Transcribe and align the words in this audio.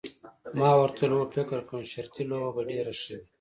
ما 0.59 0.69
ورته 0.81 1.01
وویل 1.03 1.13
هو 1.17 1.31
فکر 1.35 1.59
کوم 1.69 1.81
شرطي 1.93 2.23
لوبه 2.29 2.49
به 2.55 2.61
ډېره 2.71 2.93
ښه 3.01 3.13
وي. 3.19 3.27